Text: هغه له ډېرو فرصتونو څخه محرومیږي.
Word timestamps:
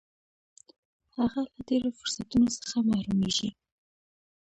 هغه 1.17 1.39
له 1.51 1.59
ډېرو 1.67 1.89
فرصتونو 1.99 2.47
څخه 2.57 2.77
محرومیږي. 2.89 3.49